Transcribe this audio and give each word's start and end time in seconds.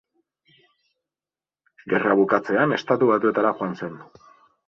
Gerra 1.93 2.17
bukatzean 2.21 2.75
Estatu 2.79 3.11
Batuetara 3.13 3.55
joan 3.61 3.77
zen. 3.83 4.01